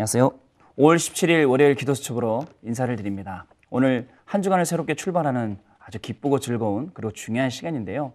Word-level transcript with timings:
안녕하세요. 0.00 0.30
5월 0.78 0.96
17일 0.96 1.46
월요일 1.46 1.74
기도 1.74 1.92
수첩으로 1.92 2.46
인사를 2.62 2.96
드립니다. 2.96 3.44
오늘 3.68 4.08
한 4.24 4.40
주간을 4.40 4.64
새롭게 4.64 4.94
출발하는 4.94 5.58
아주 5.78 5.98
기쁘고 5.98 6.38
즐거운 6.38 6.90
그리고 6.94 7.12
중요한 7.12 7.50
시간인데요. 7.50 8.14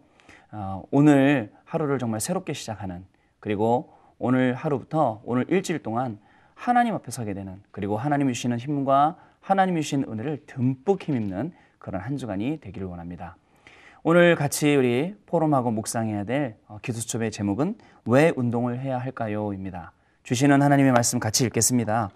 어, 0.52 0.84
오늘 0.90 1.52
하루를 1.64 2.00
정말 2.00 2.22
새롭게 2.22 2.54
시작하는 2.54 3.06
그리고 3.40 3.94
오늘 4.18 4.56
하루부터 4.56 5.22
오늘 5.26 5.46
일주일 5.48 5.84
동안 5.84 6.18
하나님 6.56 6.96
앞에 6.96 7.12
서게 7.12 7.36
되는 7.36 7.62
그리고 7.70 7.98
하나님이 7.98 8.34
주시는 8.34 8.58
힘과 8.58 9.18
하나님이 9.40 9.84
주신 9.84 10.06
은혜를 10.10 10.48
듬뿍 10.48 11.04
힘입는 11.04 11.52
그런 11.78 12.02
한 12.02 12.18
주간이 12.18 12.62
되기를 12.62 12.88
원합니다. 12.88 13.38
오늘 14.02 14.36
같이 14.36 14.76
우리 14.76 15.16
포럼하고 15.28 15.70
묵상해야 15.70 16.24
될 16.24 16.58
어, 16.68 16.80
기도 16.82 16.98
수첩의 16.98 17.30
제목은 17.30 17.78
왜 18.06 18.34
운동을 18.36 18.80
해야 18.80 18.98
할까요?입니다. 18.98 19.92
주시는 20.26 20.64
하나님의 20.64 20.92
말씀 20.92 21.20
같이 21.20 21.44
읽겠습니다. 21.46 22.10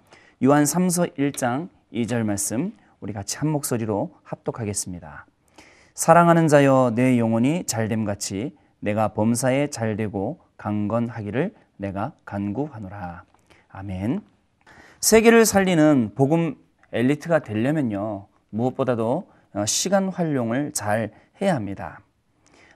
요한 0.43 0.63
3서 0.63 1.15
1장 1.15 1.69
2절 1.93 2.23
말씀 2.23 2.73
우리 3.01 3.13
같이 3.13 3.37
한 3.37 3.49
목소리로 3.49 4.15
합독하겠습니다. 4.23 5.27
사랑하는 5.93 6.47
자여 6.47 6.93
내 6.95 7.19
영혼이 7.19 7.65
잘됨 7.65 8.05
같이 8.05 8.57
내가 8.79 9.09
범사에 9.09 9.67
잘되고 9.69 10.39
강건하기를 10.57 11.53
내가 11.77 12.13
간구하노라. 12.25 13.25
아멘. 13.67 14.21
세계를 15.01 15.45
살리는 15.45 16.13
복음 16.15 16.55
엘리트가 16.91 17.43
되려면요. 17.43 18.25
무엇보다도 18.49 19.31
어, 19.53 19.65
시간 19.67 20.09
활용을 20.09 20.71
잘 20.73 21.11
해야 21.39 21.53
합니다. 21.53 21.99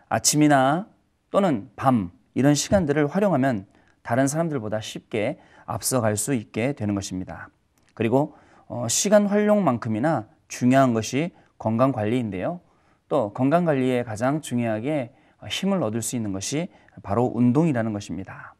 아침이나 0.09 0.85
또는 1.31 1.71
밤 1.75 2.11
이런 2.35 2.53
시간들을 2.53 3.07
활용하면 3.07 3.65
다른 4.03 4.27
사람들보다 4.27 4.81
쉽게 4.81 5.39
앞서갈 5.65 6.17
수 6.17 6.33
있게 6.33 6.73
되는 6.73 6.93
것입니다. 6.93 7.49
그리고 7.93 8.35
어, 8.67 8.87
시간 8.87 9.25
활용만큼이나 9.25 10.27
중요한 10.47 10.93
것이 10.93 11.31
건강 11.57 11.91
관리인데요. 11.91 12.59
또 13.07 13.33
건강 13.33 13.65
관리에 13.65 14.03
가장 14.03 14.41
중요하게 14.41 15.13
힘을 15.49 15.81
얻을 15.83 16.01
수 16.01 16.15
있는 16.15 16.31
것이 16.31 16.69
바로 17.01 17.31
운동이라는 17.33 17.93
것입니다. 17.93 18.55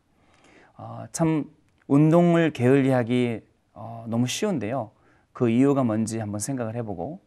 어, 0.78 1.06
참 1.12 1.46
운동을 1.88 2.52
게을리하기 2.52 3.42
어, 3.74 4.06
너무 4.08 4.28
쉬운데요. 4.28 4.92
그 5.34 5.50
이유가 5.50 5.84
뭔지 5.84 6.20
한번 6.20 6.40
생각을 6.40 6.76
해보고 6.76 7.20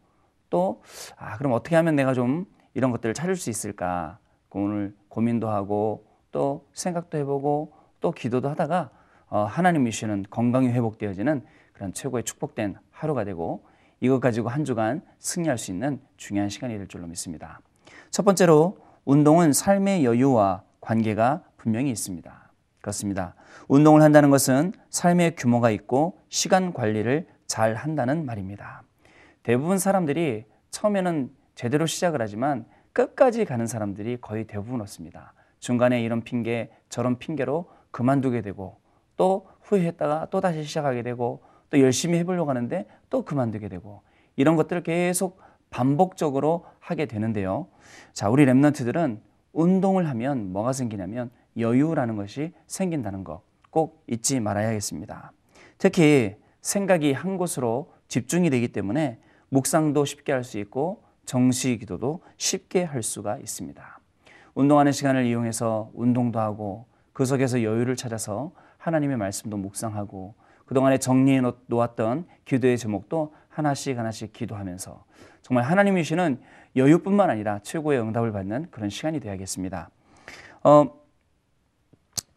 또 0.48 0.83
아, 1.17 1.37
그럼 1.37 1.53
어떻게 1.53 1.77
하면 1.77 1.97
내가 1.97 2.14
좀 2.14 2.47
이런 2.75 2.91
것들을 2.92 3.14
찾을 3.14 3.37
수 3.37 3.50
있을까 3.50 4.19
오늘 4.50 4.94
고민도 5.09 5.48
하고 5.48 6.06
또 6.33 6.67
생각도 6.72 7.19
해보고 7.19 7.75
또 8.06 8.12
기도도 8.12 8.48
하다가 8.50 8.90
어, 9.28 9.42
하나님이 9.46 9.90
주시는 9.90 10.26
건강이 10.30 10.68
회복되어지는 10.68 11.42
그런 11.72 11.92
최고의 11.92 12.22
축복된 12.22 12.76
하루가 12.92 13.24
되고 13.24 13.66
이것 13.98 14.20
가지고 14.20 14.48
한 14.48 14.64
주간 14.64 15.02
승리할 15.18 15.58
수 15.58 15.72
있는 15.72 16.00
중요한 16.16 16.48
시간이 16.48 16.78
될 16.78 16.86
줄로 16.86 17.08
믿습니다. 17.08 17.58
첫 18.12 18.24
번째로 18.24 18.78
운동은 19.04 19.52
삶의 19.52 20.04
여유와 20.04 20.62
관계가 20.80 21.42
분명히 21.56 21.90
있습니다. 21.90 22.52
그렇습니다. 22.80 23.34
운동을 23.66 24.02
한다는 24.02 24.30
것은 24.30 24.72
삶의 24.91 25.34
규모가 25.34 25.70
있고 25.70 26.20
시간 26.28 26.72
관리를 26.72 27.26
잘 27.48 27.74
한다는 27.74 28.24
말입니다. 28.24 28.84
대부분 29.42 29.80
사람들이 29.80 30.44
처음에는 30.70 31.32
제대로 31.56 31.86
시작을 31.86 32.22
하지만 32.22 32.66
끝까지 32.92 33.44
가는 33.46 33.66
사람들이 33.66 34.18
거의 34.20 34.46
대부분 34.46 34.80
없습니다. 34.80 35.32
중간에 35.58 36.00
이런 36.02 36.22
핑계 36.22 36.70
저런 36.88 37.18
핑계로 37.18 37.66
그만두게 37.96 38.42
되고 38.42 38.76
또 39.16 39.46
후회했다가 39.62 40.28
또 40.30 40.42
다시 40.42 40.62
시작하게 40.64 41.02
되고 41.02 41.40
또 41.70 41.80
열심히 41.80 42.18
해보려고 42.18 42.50
하는데 42.50 42.86
또 43.08 43.24
그만두게 43.24 43.70
되고 43.70 44.02
이런 44.36 44.54
것들을 44.56 44.82
계속 44.82 45.40
반복적으로 45.70 46.66
하게 46.78 47.06
되는데요. 47.06 47.68
자, 48.12 48.28
우리 48.28 48.44
랩런트들은 48.44 49.20
운동을 49.54 50.10
하면 50.10 50.52
뭐가 50.52 50.74
생기냐면 50.74 51.30
여유라는 51.58 52.16
것이 52.16 52.52
생긴다는 52.66 53.24
거꼭 53.24 54.04
잊지 54.08 54.40
말아야겠습니다. 54.40 55.32
특히 55.78 56.36
생각이 56.60 57.14
한 57.14 57.38
곳으로 57.38 57.94
집중이 58.08 58.50
되기 58.50 58.68
때문에 58.68 59.18
묵상도 59.48 60.04
쉽게 60.04 60.32
할 60.32 60.44
수 60.44 60.58
있고 60.58 61.02
정시 61.24 61.78
기도도 61.78 62.20
쉽게 62.36 62.84
할 62.84 63.02
수가 63.02 63.38
있습니다. 63.38 64.00
운동하는 64.54 64.92
시간을 64.92 65.24
이용해서 65.24 65.90
운동도 65.94 66.38
하고 66.40 66.84
그 67.16 67.25
속에서 67.25 67.62
여유를 67.62 67.97
찾아서 67.97 68.53
하나님의 68.77 69.16
말씀도 69.16 69.56
묵상하고 69.56 70.34
그동안에 70.66 70.99
정리해 70.99 71.41
놓았던 71.65 72.27
기도의 72.44 72.77
제목도 72.77 73.34
하나씩 73.49 73.99
하나씩 73.99 74.34
기도하면서 74.34 75.03
정말 75.41 75.65
하나님이 75.65 76.03
주시는 76.03 76.38
여유뿐만 76.76 77.31
아니라 77.31 77.60
최고의 77.60 78.00
응답을 78.03 78.32
받는 78.32 78.66
그런 78.71 78.91
시간이 78.91 79.21
되어야겠습니다. 79.21 79.88
어, 80.65 80.91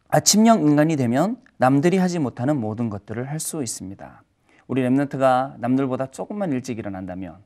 아침형 0.08 0.62
인간이 0.62 0.96
되면 0.96 1.36
남들이 1.58 1.98
하지 1.98 2.18
못하는 2.18 2.58
모든 2.58 2.88
것들을 2.88 3.28
할 3.28 3.38
수 3.38 3.62
있습니다. 3.62 4.22
우리 4.66 4.82
랩런트가 4.82 5.58
남들보다 5.58 6.06
조금만 6.06 6.52
일찍 6.52 6.78
일어난다면, 6.78 7.36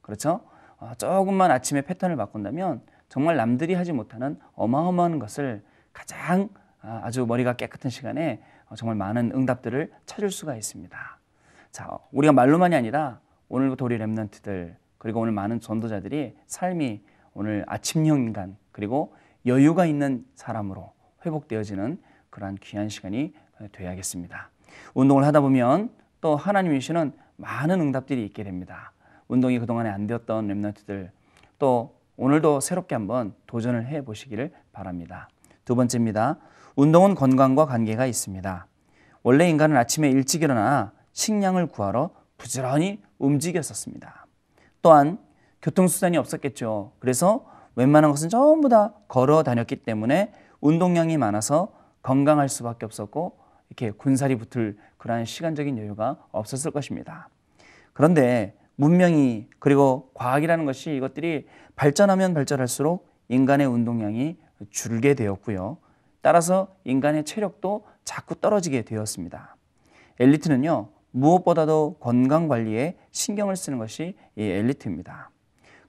그렇죠? 0.00 0.40
어, 0.78 0.92
조금만 0.96 1.50
아침에 1.50 1.82
패턴을 1.82 2.16
바꾼다면 2.16 2.80
정말 3.10 3.36
남들이 3.36 3.74
하지 3.74 3.92
못하는 3.92 4.40
어마어마한 4.54 5.18
것을 5.18 5.62
가장 5.92 6.48
아, 6.82 7.00
아주 7.04 7.26
머리가 7.26 7.54
깨끗한 7.54 7.90
시간에 7.90 8.42
어, 8.68 8.74
정말 8.76 8.96
많은 8.96 9.32
응답들을 9.34 9.92
찾을 10.06 10.30
수가 10.30 10.56
있습니다. 10.56 11.18
자, 11.70 11.98
우리가 12.12 12.32
말로만이 12.32 12.74
아니라 12.74 13.20
오늘부터 13.48 13.84
우리 13.84 13.98
랩런트들 13.98 14.74
그리고 14.98 15.20
오늘 15.20 15.32
많은 15.32 15.60
전도자들이 15.60 16.36
삶이 16.46 17.02
오늘 17.34 17.64
아침형 17.66 18.18
인간 18.18 18.56
그리고 18.72 19.14
여유가 19.46 19.86
있는 19.86 20.24
사람으로 20.34 20.92
회복되어지는 21.24 22.00
그러한 22.30 22.56
귀한 22.60 22.88
시간이 22.88 23.34
되어야겠습니다. 23.72 24.50
운동을 24.94 25.24
하다 25.24 25.40
보면 25.40 25.90
또 26.20 26.36
하나님이 26.36 26.80
주시는 26.80 27.12
많은 27.36 27.80
응답들이 27.80 28.24
있게 28.26 28.44
됩니다. 28.44 28.92
운동이 29.28 29.58
그동안에 29.58 29.88
안 29.88 30.06
되었던 30.06 30.48
랩런트들 30.48 31.10
또 31.58 31.96
오늘도 32.16 32.60
새롭게 32.60 32.94
한번 32.94 33.34
도전을 33.46 33.86
해 33.86 34.04
보시기를 34.04 34.52
바랍니다. 34.72 35.28
두 35.64 35.76
번째입니다. 35.76 36.38
운동은 36.78 37.16
건강과 37.16 37.66
관계가 37.66 38.06
있습니다. 38.06 38.68
원래 39.24 39.50
인간은 39.50 39.76
아침에 39.76 40.10
일찍 40.10 40.44
일어나 40.44 40.92
식량을 41.12 41.66
구하러 41.66 42.10
부지런히 42.36 43.02
움직였었습니다. 43.18 44.28
또한 44.80 45.18
교통수단이 45.60 46.16
없었겠죠. 46.18 46.92
그래서 47.00 47.44
웬만한 47.74 48.12
것은 48.12 48.28
전부 48.28 48.68
다 48.68 48.94
걸어 49.08 49.42
다녔기 49.42 49.82
때문에 49.82 50.32
운동량이 50.60 51.16
많아서 51.16 51.72
건강할 52.02 52.48
수밖에 52.48 52.86
없었고 52.86 53.40
이렇게 53.70 53.90
군살이 53.90 54.36
붙을 54.36 54.78
그러한 54.98 55.24
시간적인 55.24 55.78
여유가 55.78 56.16
없었을 56.30 56.70
것입니다. 56.70 57.28
그런데 57.92 58.56
문명이 58.76 59.48
그리고 59.58 60.12
과학이라는 60.14 60.64
것이 60.64 60.94
이것들이 60.94 61.48
발전하면 61.74 62.34
발전할수록 62.34 63.12
인간의 63.30 63.66
운동량이 63.66 64.36
줄게 64.70 65.14
되었고요. 65.14 65.78
따라서 66.20 66.68
인간의 66.84 67.24
체력도 67.24 67.86
자꾸 68.04 68.34
떨어지게 68.34 68.82
되었습니다. 68.82 69.56
엘리트는요, 70.20 70.88
무엇보다도 71.10 71.96
건강 72.00 72.48
관리에 72.48 72.96
신경을 73.10 73.56
쓰는 73.56 73.78
것이 73.78 74.16
이 74.36 74.42
엘리트입니다. 74.42 75.30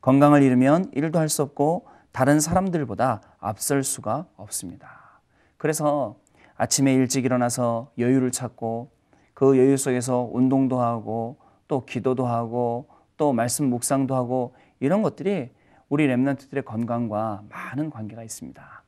건강을 0.02 0.44
잃으면 0.44 0.92
일도 0.94 1.20
할 1.20 1.30
수 1.30 1.42
없고 1.42 1.88
다른 2.12 2.40
사람들보다 2.40 3.22
앞설 3.40 3.84
수가 3.84 4.28
없습니다. 4.36 5.22
그래서 5.58 6.16
아침에 6.56 6.94
일찍 6.94 7.26
일어나서 7.26 7.92
여유를 7.98 8.32
찾고 8.32 8.92
그 9.34 9.58
여유 9.58 9.78
속에서 9.78 10.30
운동도 10.32 10.82
하고 10.82 11.38
또 11.68 11.86
기도도 11.86 12.26
하고 12.26 12.88
또 13.18 13.34
말씀 13.34 13.70
묵상도 13.70 14.16
하고 14.16 14.56
이런 14.80 15.02
것들이 15.02 15.52
우리 15.88 16.08
랩런트들의 16.08 16.66
건강과 16.66 17.44
많은 17.50 17.90
관계가 17.90 18.24
있습니다. 18.24 18.79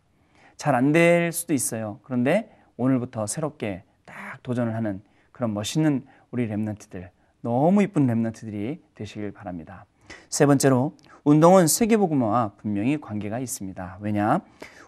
잘 0.61 0.75
안 0.75 0.91
될 0.91 1.31
수도 1.31 1.55
있어요. 1.55 1.99
그런데 2.03 2.55
오늘부터 2.77 3.25
새롭게 3.25 3.83
딱 4.05 4.43
도전을 4.43 4.75
하는 4.75 5.01
그런 5.31 5.55
멋있는 5.55 6.05
우리 6.29 6.47
랩런트들, 6.47 7.09
너무 7.41 7.81
이쁜 7.81 8.05
랩런트들이 8.05 8.77
되시길 8.93 9.31
바랍니다. 9.31 9.85
세 10.29 10.45
번째로 10.45 10.95
운동은 11.23 11.65
세계복음화와 11.65 12.51
분명히 12.57 13.01
관계가 13.01 13.39
있습니다. 13.39 13.97
왜냐? 14.01 14.41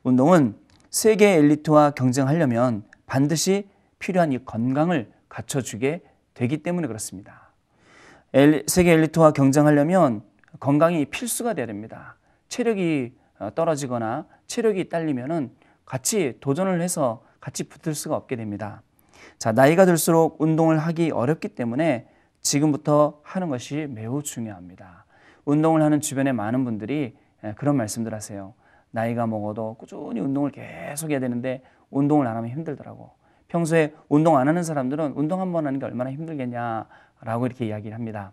운동은 0.03 0.55
세계 0.91 1.37
엘리트와 1.37 1.91
경쟁하려면 1.91 2.83
반드시 3.07 3.67
필요한 3.97 4.31
이 4.31 4.45
건강을 4.45 5.11
갖춰주게 5.27 6.03
되기 6.35 6.61
때문에 6.61 6.85
그렇습니다. 6.85 7.51
세계 8.67 8.91
엘리트와 8.91 9.31
경쟁하려면 9.31 10.21
건강이 10.59 11.05
필수가 11.05 11.55
돼야 11.55 11.65
됩니다. 11.65 12.17
체력이 12.49 13.15
어, 13.39 13.49
떨어지거나 13.55 14.27
체력이 14.45 14.89
딸리면은 14.89 15.62
같이 15.85 16.37
도전을 16.39 16.81
해서 16.81 17.23
같이 17.39 17.63
붙을 17.67 17.93
수가 17.95 18.15
없게 18.15 18.35
됩니다. 18.35 18.81
자, 19.37 19.51
나이가 19.51 19.85
들수록 19.85 20.41
운동을 20.41 20.77
하기 20.79 21.11
어렵기 21.11 21.49
때문에 21.49 22.07
지금부터 22.41 23.19
하는 23.23 23.49
것이 23.49 23.87
매우 23.89 24.21
중요합니다. 24.23 25.05
운동을 25.45 25.81
하는 25.81 26.01
주변의 26.01 26.33
많은 26.33 26.63
분들이 26.65 27.15
예, 27.43 27.53
그런 27.57 27.75
말씀들 27.75 28.13
하세요. 28.13 28.53
나이가 28.91 29.27
먹어도 29.27 29.75
꾸준히 29.75 30.19
운동을 30.19 30.51
계속 30.51 31.11
해야 31.11 31.19
되는데 31.19 31.61
운동을 31.89 32.27
안 32.27 32.37
하면 32.37 32.49
힘들더라고. 32.51 33.11
평소에 33.47 33.93
운동 34.09 34.37
안 34.37 34.47
하는 34.47 34.63
사람들은 34.63 35.13
운동 35.15 35.41
한 35.41 35.51
번 35.51 35.67
하는 35.67 35.79
게 35.79 35.85
얼마나 35.85 36.11
힘들겠냐라고 36.11 37.45
이렇게 37.45 37.67
이야기를 37.67 37.93
합니다. 37.95 38.31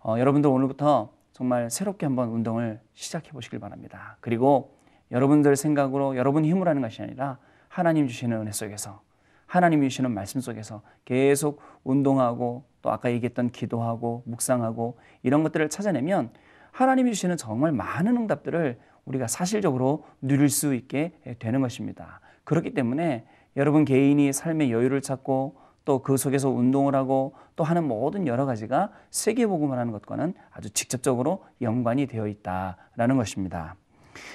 어, 0.00 0.16
여러분들 0.18 0.50
오늘부터 0.50 1.10
정말 1.32 1.70
새롭게 1.70 2.06
한번 2.06 2.28
운동을 2.30 2.80
시작해 2.94 3.30
보시길 3.32 3.58
바랍니다. 3.60 4.16
그리고 4.20 4.74
여러분들 5.12 5.54
생각으로 5.56 6.16
여러분 6.16 6.44
힘으로 6.44 6.68
하는 6.68 6.82
것이 6.82 7.02
아니라 7.02 7.38
하나님 7.68 8.08
주시는 8.08 8.40
은혜 8.40 8.50
속에서 8.50 9.00
하나님이 9.46 9.88
주시는 9.90 10.10
말씀 10.10 10.40
속에서 10.40 10.82
계속 11.04 11.60
운동하고 11.84 12.64
또 12.80 12.90
아까 12.90 13.12
얘기했던 13.12 13.50
기도하고 13.50 14.22
묵상하고 14.26 14.98
이런 15.22 15.42
것들을 15.42 15.68
찾아내면 15.68 16.30
하나님이 16.70 17.12
주시는 17.12 17.36
정말 17.36 17.70
많은 17.72 18.16
응답들을 18.16 18.78
우리가 19.04 19.26
사실적으로 19.26 20.04
누릴 20.22 20.48
수 20.48 20.74
있게 20.74 21.12
되는 21.38 21.60
것입니다. 21.60 22.20
그렇기 22.44 22.72
때문에 22.72 23.26
여러분 23.56 23.84
개인이 23.84 24.32
삶의 24.32 24.72
여유를 24.72 25.02
찾고 25.02 25.60
또 25.84 25.98
그 26.02 26.16
속에서 26.16 26.48
운동을 26.48 26.94
하고 26.94 27.34
또 27.56 27.64
하는 27.64 27.84
모든 27.84 28.26
여러 28.26 28.46
가지가 28.46 28.92
세계복음을 29.10 29.78
하는 29.78 29.92
것과는 29.92 30.34
아주 30.50 30.70
직접적으로 30.70 31.44
연관이 31.60 32.06
되어 32.06 32.26
있다라는 32.28 33.16
것입니다. 33.16 33.74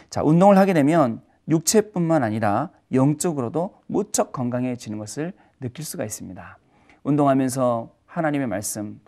자, 0.09 0.23
운동을 0.23 0.57
하게 0.57 0.73
되면 0.73 1.21
육체뿐만 1.49 2.23
아니라 2.23 2.71
영적으로도 2.91 3.81
무척 3.87 4.31
건강해지는 4.31 4.97
것을 4.97 5.33
느낄 5.59 5.85
수가 5.85 6.03
있습니다. 6.05 6.57
운동하면서 7.03 7.93
하나님의 8.05 8.47
말씀 8.47 8.99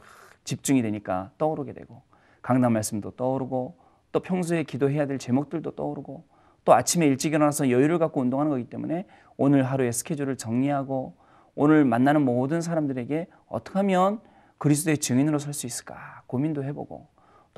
집중이 0.43 0.81
되니까 0.81 1.31
떠오르게 1.37 1.73
되고 1.73 2.01
강단 2.41 2.71
말씀도 2.71 3.11
떠오르고 3.11 3.77
또 4.11 4.19
평소에 4.21 4.63
기도해야 4.63 5.05
될 5.05 5.19
제목들도 5.19 5.71
떠오르고 5.71 6.23
또 6.65 6.73
아침에 6.73 7.05
일찍 7.05 7.33
일어나서 7.33 7.69
여유를 7.69 7.99
갖고 7.99 8.21
운동하는 8.21 8.49
거기 8.51 8.63
때문에 8.65 9.05
오늘 9.37 9.63
하루의 9.63 9.93
스케줄을 9.93 10.37
정리하고 10.37 11.15
오늘 11.55 11.85
만나는 11.85 12.23
모든 12.23 12.61
사람들에게 12.61 13.27
어떻게 13.47 13.79
하면 13.79 14.19
그리스도의 14.57 14.97
증인으로 14.97 15.39
설 15.39 15.53
수 15.53 15.65
있을까 15.65 16.23
고민도 16.27 16.63
해보고 16.63 17.07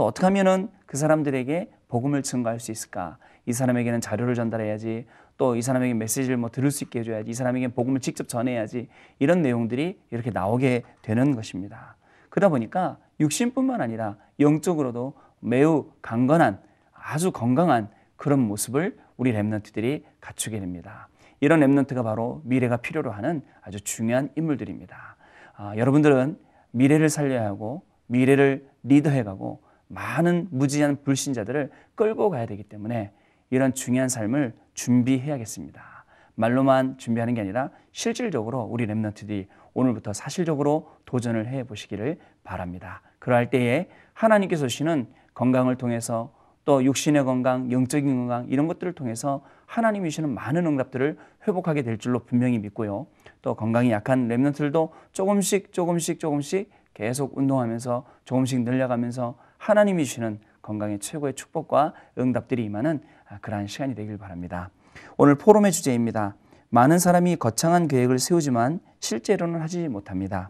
또 0.02 0.08
어떻게 0.08 0.26
하면은 0.26 0.68
그 0.88 0.98
사람들에게 0.98 1.70
복음을 1.88 2.24
증거할 2.24 2.60
수 2.60 2.72
있을까 2.72 3.20
이 3.46 3.54
사람에게는 3.54 4.02
자료를 4.02 4.34
전달해야지 4.34 5.06
또 5.38 5.56
이 5.56 5.62
사람에게 5.62 5.94
메시지를 5.94 6.38
뭐 6.38 6.50
들을 6.50 6.72
수 6.72 6.84
있게 6.84 7.02
해줘야지 7.02 7.30
이 7.30 7.34
사람에게 7.36 7.68
복음을 7.68 8.00
직접 8.00 8.28
전해야지 8.28 8.88
이런 9.20 9.44
내용들이 9.44 10.00
이렇게 10.10 10.32
나오게 10.32 10.82
되는 11.04 11.36
것입니다. 11.36 11.98
그러다 12.30 12.50
보니까 12.50 12.98
육신뿐만 13.20 13.80
아니라 13.80 14.18
영적으로도 14.40 15.14
매우 15.40 15.92
강건한 16.02 16.60
아주 16.94 17.32
건강한 17.32 17.88
그런 18.16 18.40
모습을 18.40 18.98
우리 19.18 19.34
랩런트들이 19.34 20.02
갖추게 20.20 20.60
됩니다. 20.60 21.10
이런 21.42 21.60
랩런트가 21.60 22.04
바로 22.04 22.42
미래가 22.46 22.78
필요로 22.78 23.12
하는 23.12 23.44
아주 23.62 23.80
중요한 23.82 24.30
인물들입니다. 24.36 25.16
아, 25.58 25.78
여러분들은 25.78 26.40
미래를 26.72 27.10
살려야 27.10 27.46
하고 27.46 27.84
미래를 28.08 28.68
리더해가고 28.82 29.70
많은 29.92 30.48
무지한 30.52 31.04
불신자들을 31.04 31.70
끌고 31.96 32.30
가야 32.30 32.46
되기 32.46 32.64
때문에 32.64 33.12
이런 33.50 33.74
중요한 33.74 34.10
삶을 34.10 34.54
준비해야겠습니다. 34.74 36.06
말로만 36.36 36.98
준비하는 36.98 37.34
게 37.34 37.42
아니라 37.42 37.70
실질적으로 37.92 38.62
우리 38.62 38.88
랩런트들이 38.88 39.48
오늘부터 39.74 40.14
사실적으로 40.14 40.90
도전을 41.06 41.48
해 41.48 41.64
보시기를 41.64 42.18
바랍니다. 42.44 43.02
그러할 43.20 43.50
때에 43.50 43.90
하나님께서 44.14 44.68
주시는 44.68 45.08
건강을 45.34 45.76
통해서 45.76 46.34
또 46.64 46.84
육신의 46.84 47.26
건강, 47.26 47.72
영적인 47.72 48.06
건강 48.06 48.48
이런 48.48 48.68
것들을 48.68 48.94
통해서 48.94 49.44
하나님이 49.66 50.10
주시는 50.10 50.30
많은 50.30 50.66
응답들을 50.66 51.18
회복하게 51.48 51.82
될 51.82 51.98
줄로 51.98 52.20
분명히 52.20 52.60
믿고요. 52.60 53.08
또 53.42 53.56
건강이 53.56 53.92
약한 53.92 54.28
랩런트들도 54.28 54.90
조금씩 55.12 55.74
조금씩 55.74 56.20
조금씩 56.20 56.70
계속 56.94 57.38
운동하면서 57.38 58.06
조금씩 58.26 58.62
늘려가면서 58.62 59.38
하나님이 59.62 60.06
주시는 60.06 60.40
건강의 60.64 60.98
최고의 60.98 61.36
축복과 61.36 61.94
응답들이 62.18 62.66
임하는 62.66 63.00
그러한 63.42 63.68
시간이 63.68 63.94
되길 63.94 64.18
바랍니다. 64.18 64.72
오늘 65.18 65.36
포럼의 65.36 65.72
주제입니다. 65.72 66.36
많은 66.70 66.98
사람이 66.98 67.36
거창한 67.36 67.88
계획을 67.88 68.18
세우지만 68.18 68.80
실제로는 69.00 69.62
하지 69.62 69.88
못합니다. 69.88 70.50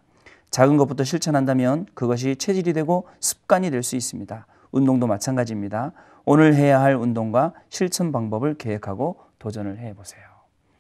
작은 0.50 0.78
것부터 0.78 1.04
실천한다면 1.04 1.88
그것이 1.94 2.38
체질이 2.38 2.72
되고 2.72 3.10
습관이 3.20 3.70
될 3.70 3.84
수 3.84 3.98
있습니다. 3.98 4.48
운동도 4.72 5.08
마찬가지입니다. 5.08 5.92
오늘 6.24 6.56
해야 6.56 6.80
할 6.80 6.96
운동과 6.96 7.54
실천 7.68 8.14
방법을 8.14 8.54
계획하고 8.54 9.20
도전을 9.40 9.78
해 9.80 9.94
보세요. 9.94 10.24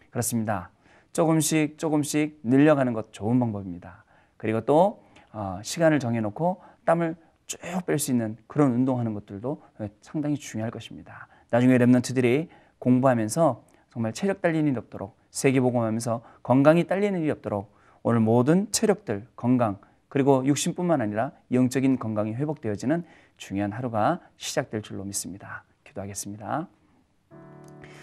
그렇습니다. 0.09 0.69
조금씩 1.11 1.77
조금씩 1.77 2.39
늘려가는 2.43 2.93
것 2.93 3.11
좋은 3.11 3.37
방법입니다. 3.41 4.05
그리고 4.37 4.61
또 4.61 5.03
어, 5.33 5.59
시간을 5.63 5.99
정해놓고 5.99 6.61
땀을 6.85 7.17
쭉 7.57 7.85
뺄 7.85 7.99
수 7.99 8.11
있는 8.11 8.37
그런 8.47 8.71
운동하는 8.71 9.13
것들도 9.13 9.61
상당히 10.01 10.35
중요할 10.35 10.71
것입니다. 10.71 11.27
나중에 11.49 11.77
랩런트들이 11.77 12.47
공부하면서 12.79 13.63
정말 13.91 14.13
체력 14.13 14.41
딸리는 14.41 14.67
일이 14.71 14.77
없도록 14.77 15.17
세계복음하면서 15.31 16.21
건강이 16.43 16.87
딸리는 16.87 17.19
일이 17.19 17.31
없도록 17.31 17.75
오늘 18.03 18.19
모든 18.19 18.71
체력들, 18.71 19.27
건강 19.35 19.77
그리고 20.07 20.45
육신뿐만 20.45 21.01
아니라 21.01 21.31
영적인 21.51 21.99
건강이 21.99 22.33
회복되어지는 22.33 23.05
중요한 23.37 23.71
하루가 23.71 24.19
시작될 24.37 24.81
줄로 24.81 25.03
믿습니다. 25.03 25.63
기도하겠습니다. 25.83 26.67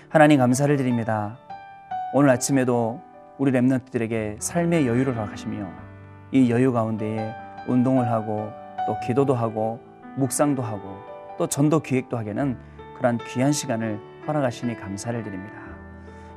하나님 0.09 0.39
감사를 0.39 0.75
드립니다. 0.77 1.39
오늘 2.15 2.31
아침에도 2.31 3.01
우리 3.39 3.53
랩런트들에게 3.53 4.41
삶의 4.41 4.87
여유를 4.87 5.15
허락하시며 5.17 5.71
이 6.33 6.51
여유 6.51 6.73
가운데에 6.73 7.35
운동을 7.67 8.11
하고 8.11 8.51
또 8.89 8.99
기도도 9.01 9.35
하고 9.35 9.79
묵상도 10.17 10.63
하고 10.63 10.97
또 11.37 11.47
전도 11.47 11.81
기획도 11.81 12.17
하게는 12.17 12.57
그러한 12.97 13.19
귀한 13.29 13.53
시간을 13.53 14.01
허락하시니 14.27 14.81
감사를 14.81 15.23
드립니다. 15.23 15.55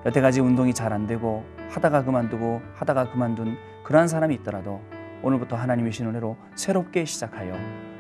여태까지 0.05 0.41
운동이 0.41 0.74
잘 0.74 0.91
안 0.91 1.08
되고 1.08 1.46
하다가 1.70 2.03
그만두고 2.03 2.62
하다가 2.75 3.12
그만둔 3.12 3.55
그러한 3.86 4.10
사람이 4.10 4.36
있더라도 4.36 4.81
오늘부터 5.24 5.55
하나님의 5.55 5.93
신은혜로 5.93 6.36
새롭게 6.55 7.05
시작하여 7.05 7.53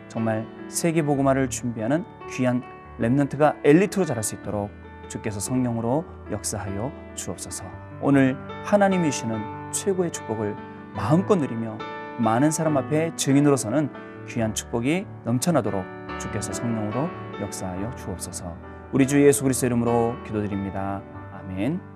정말 0.09 0.45
세계 0.67 1.01
복음화를 1.01 1.49
준비하는 1.49 2.03
귀한 2.31 2.61
렘넌트가 2.99 3.55
엘리트로 3.63 4.03
자랄 4.03 4.21
수 4.21 4.35
있도록 4.35 4.69
주께서 5.07 5.39
성령으로 5.39 6.03
역사하여 6.29 6.91
주옵소서. 7.15 7.63
오늘 8.01 8.35
하나님이 8.65 9.11
주시는 9.11 9.71
최고의 9.71 10.11
축복을 10.11 10.57
마음껏 10.93 11.37
누리며 11.37 11.77
많은 12.19 12.51
사람 12.51 12.75
앞에 12.75 13.13
증인으로서는 13.15 14.10
귀한 14.33 14.53
축복이 14.55 15.05
넘쳐나도록 15.25 15.83
주께서 16.19 16.53
성령으로 16.53 17.09
역사하여 17.41 17.95
주옵소서. 17.95 18.55
우리 18.93 19.07
주 19.07 19.21
예수 19.25 19.43
그리스도 19.43 19.67
이름으로 19.67 20.15
기도드립니다. 20.25 21.01
아멘. 21.33 21.90